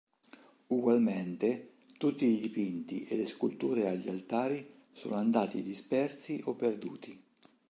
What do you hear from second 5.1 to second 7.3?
andati dispersi o perduti.